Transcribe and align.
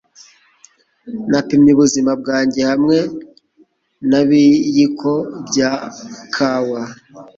Napimye 1.31 1.69
ubuzima 1.73 2.11
bwanjye 2.21 2.61
hamwe 2.69 2.97
n'ibiyiko 4.09 5.11
bya 5.47 5.71
kawa; 6.35 6.81